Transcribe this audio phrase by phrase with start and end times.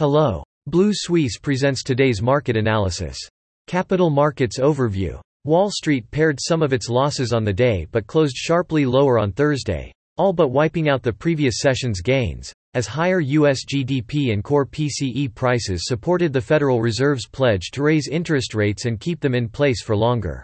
[0.00, 0.42] Hello.
[0.66, 3.18] Blue Suisse presents today's market analysis.
[3.66, 5.20] Capital Markets Overview.
[5.44, 9.30] Wall Street pared some of its losses on the day but closed sharply lower on
[9.30, 13.66] Thursday, all but wiping out the previous session's gains, as higher U.S.
[13.66, 19.00] GDP and core PCE prices supported the Federal Reserve's pledge to raise interest rates and
[19.00, 20.42] keep them in place for longer.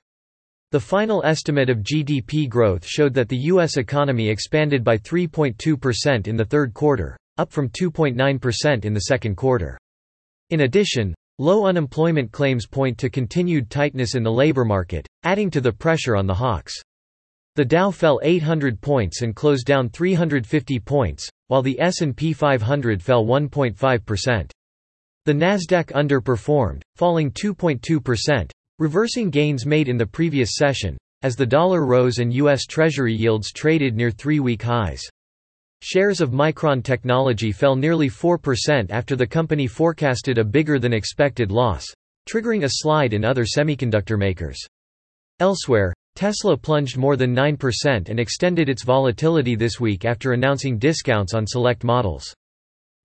[0.73, 3.79] The final estimate of GDP growth showed that the U.S.
[3.79, 9.79] economy expanded by 3.2% in the third quarter, up from 2.9% in the second quarter.
[10.51, 15.61] In addition, low unemployment claims point to continued tightness in the labor market, adding to
[15.61, 16.75] the pressure on the hawks.
[17.57, 23.25] The Dow fell 800 points and closed down 350 points, while the S&P 500 fell
[23.25, 24.51] 1.5%.
[25.25, 31.87] The Nasdaq underperformed, falling 2.2%, reversing gains made in the previous session, as the dollar
[31.87, 32.67] rose and U.S.
[32.67, 35.03] Treasury yields traded near three-week highs.
[35.89, 41.53] Shares of Micron Technology fell nearly 4% after the company forecasted a bigger than expected
[41.53, 41.85] loss,
[42.29, 44.59] triggering a slide in other semiconductor makers.
[45.39, 51.35] Elsewhere, Tesla plunged more than 9% and extended its volatility this week after announcing discounts
[51.35, 52.35] on select models.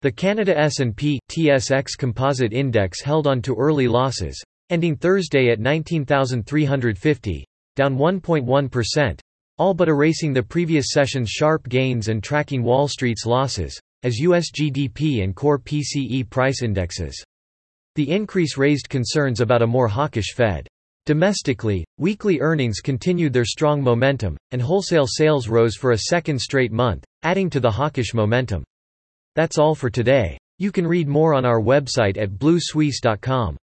[0.01, 7.45] The Canada S&P TSX Composite Index held on to early losses, ending Thursday at 19,350,
[7.75, 9.19] down 1.1%,
[9.61, 14.49] all but erasing the previous session's sharp gains and tracking Wall Street's losses, as U.S.
[14.49, 17.23] GDP and core PCE price indexes.
[17.93, 20.67] The increase raised concerns about a more hawkish Fed.
[21.05, 26.71] Domestically, weekly earnings continued their strong momentum, and wholesale sales rose for a second straight
[26.71, 28.63] month, adding to the hawkish momentum.
[29.35, 30.39] That's all for today.
[30.57, 33.57] You can read more on our website at bluesuisse.com.